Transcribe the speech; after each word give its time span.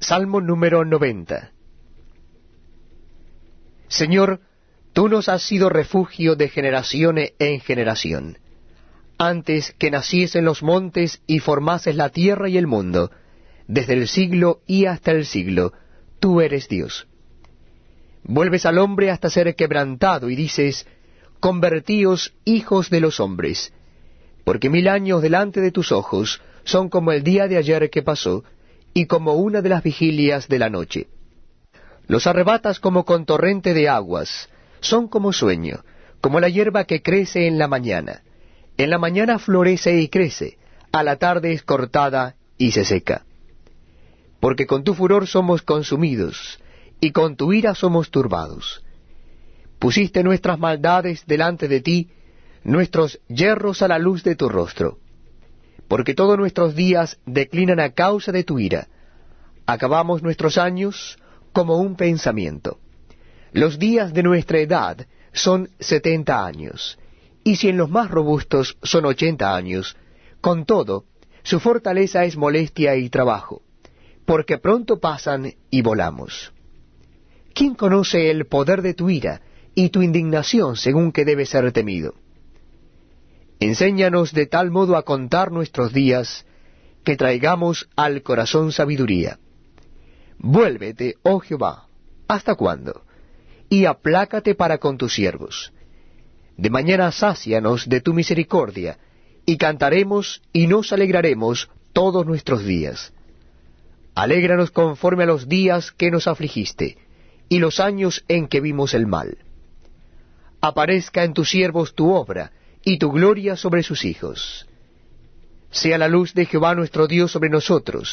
Salmo 0.00 0.40
número 0.40 0.84
90. 0.84 1.52
Señor, 3.88 4.40
tú 4.92 5.08
nos 5.08 5.28
has 5.28 5.42
sido 5.42 5.70
refugio 5.70 6.36
de 6.36 6.48
generación 6.48 7.16
en 7.38 7.60
generación. 7.60 8.38
Antes 9.18 9.74
que 9.78 9.90
naciesen 9.90 10.44
los 10.44 10.62
montes 10.62 11.22
y 11.26 11.38
formases 11.38 11.96
la 11.96 12.10
tierra 12.10 12.48
y 12.48 12.58
el 12.58 12.66
mundo, 12.66 13.10
desde 13.66 13.94
el 13.94 14.06
siglo 14.06 14.60
y 14.66 14.84
hasta 14.84 15.12
el 15.12 15.24
siglo, 15.24 15.72
tú 16.20 16.42
eres 16.42 16.68
Dios. 16.68 17.06
Vuelves 18.22 18.66
al 18.66 18.78
hombre 18.78 19.10
hasta 19.10 19.30
ser 19.30 19.54
quebrantado 19.56 20.28
y 20.28 20.36
dices, 20.36 20.86
Convertíos 21.40 22.34
hijos 22.44 22.90
de 22.90 23.00
los 23.00 23.18
hombres, 23.18 23.72
porque 24.44 24.68
mil 24.68 24.88
años 24.88 25.22
delante 25.22 25.60
de 25.60 25.70
tus 25.70 25.90
ojos 25.90 26.42
son 26.64 26.90
como 26.90 27.12
el 27.12 27.22
día 27.22 27.48
de 27.48 27.56
ayer 27.56 27.88
que 27.88 28.02
pasó, 28.02 28.44
y 28.96 29.04
como 29.04 29.34
una 29.34 29.60
de 29.60 29.68
las 29.68 29.82
vigilias 29.82 30.48
de 30.48 30.58
la 30.58 30.70
noche. 30.70 31.08
Los 32.06 32.26
arrebatas 32.26 32.80
como 32.80 33.04
con 33.04 33.26
torrente 33.26 33.74
de 33.74 33.90
aguas, 33.90 34.48
son 34.80 35.06
como 35.06 35.34
sueño, 35.34 35.84
como 36.22 36.40
la 36.40 36.48
hierba 36.48 36.84
que 36.84 37.02
crece 37.02 37.46
en 37.46 37.58
la 37.58 37.68
mañana. 37.68 38.22
En 38.78 38.88
la 38.88 38.96
mañana 38.96 39.38
florece 39.38 40.00
y 40.00 40.08
crece, 40.08 40.56
a 40.92 41.02
la 41.02 41.16
tarde 41.16 41.52
es 41.52 41.62
cortada 41.62 42.36
y 42.56 42.70
se 42.70 42.86
seca. 42.86 43.26
Porque 44.40 44.66
con 44.66 44.82
tu 44.82 44.94
furor 44.94 45.26
somos 45.26 45.60
consumidos, 45.60 46.58
y 46.98 47.10
con 47.10 47.36
tu 47.36 47.52
ira 47.52 47.74
somos 47.74 48.10
turbados. 48.10 48.82
Pusiste 49.78 50.22
nuestras 50.22 50.58
maldades 50.58 51.26
delante 51.26 51.68
de 51.68 51.82
ti, 51.82 52.08
nuestros 52.64 53.20
yerros 53.28 53.82
a 53.82 53.88
la 53.88 53.98
luz 53.98 54.24
de 54.24 54.36
tu 54.36 54.48
rostro 54.48 55.00
porque 55.88 56.14
todos 56.14 56.38
nuestros 56.38 56.74
días 56.74 57.18
declinan 57.26 57.80
a 57.80 57.90
causa 57.90 58.32
de 58.32 58.44
tu 58.44 58.58
ira. 58.58 58.88
Acabamos 59.66 60.22
nuestros 60.22 60.58
años 60.58 61.18
como 61.52 61.76
un 61.76 61.96
pensamiento. 61.96 62.78
Los 63.52 63.78
días 63.78 64.12
de 64.12 64.22
nuestra 64.22 64.58
edad 64.58 65.06
son 65.32 65.70
setenta 65.78 66.44
años, 66.44 66.98
y 67.44 67.56
si 67.56 67.68
en 67.68 67.76
los 67.76 67.90
más 67.90 68.10
robustos 68.10 68.76
son 68.82 69.04
ochenta 69.04 69.54
años, 69.54 69.96
con 70.40 70.64
todo, 70.64 71.04
su 71.42 71.60
fortaleza 71.60 72.24
es 72.24 72.36
molestia 72.36 72.96
y 72.96 73.08
trabajo, 73.08 73.62
porque 74.24 74.58
pronto 74.58 74.98
pasan 74.98 75.54
y 75.70 75.82
volamos. 75.82 76.52
¿Quién 77.54 77.74
conoce 77.74 78.30
el 78.30 78.46
poder 78.46 78.82
de 78.82 78.94
tu 78.94 79.08
ira 79.08 79.40
y 79.74 79.90
tu 79.90 80.02
indignación 80.02 80.76
según 80.76 81.12
que 81.12 81.24
debe 81.24 81.46
ser 81.46 81.70
temido? 81.72 82.14
Enséñanos 83.60 84.32
de 84.32 84.46
tal 84.46 84.70
modo 84.70 84.96
a 84.96 85.02
contar 85.02 85.50
nuestros 85.50 85.92
días, 85.92 86.44
que 87.04 87.16
traigamos 87.16 87.88
al 87.96 88.22
corazón 88.22 88.72
sabiduría. 88.72 89.38
Vuélvete, 90.38 91.14
oh 91.22 91.40
Jehová, 91.40 91.86
¿hasta 92.28 92.54
cuándo? 92.54 93.04
Y 93.68 93.86
aplácate 93.86 94.54
para 94.54 94.78
con 94.78 94.98
tus 94.98 95.14
siervos. 95.14 95.72
De 96.56 96.68
mañana 96.70 97.10
sácianos 97.12 97.88
de 97.88 98.00
tu 98.00 98.12
misericordia, 98.12 98.98
y 99.46 99.56
cantaremos 99.56 100.42
y 100.52 100.66
nos 100.66 100.92
alegraremos 100.92 101.70
todos 101.92 102.26
nuestros 102.26 102.64
días. 102.64 103.12
Alégranos 104.14 104.70
conforme 104.70 105.24
a 105.24 105.26
los 105.26 105.48
días 105.48 105.92
que 105.92 106.10
nos 106.10 106.26
afligiste, 106.26 106.98
y 107.48 107.58
los 107.58 107.80
años 107.80 108.24
en 108.28 108.48
que 108.48 108.60
vimos 108.60 108.92
el 108.92 109.06
mal. 109.06 109.38
Aparezca 110.60 111.24
en 111.24 111.32
tus 111.32 111.50
siervos 111.50 111.94
tu 111.94 112.12
obra, 112.12 112.50
y 112.88 112.98
tu 112.98 113.10
gloria 113.10 113.56
sobre 113.56 113.82
sus 113.82 114.04
hijos. 114.04 114.64
Sea 115.72 115.98
la 115.98 116.06
luz 116.06 116.34
de 116.34 116.46
Jehová 116.46 116.76
nuestro 116.76 117.08
Dios 117.08 117.32
sobre 117.32 117.50
nosotros, 117.50 118.04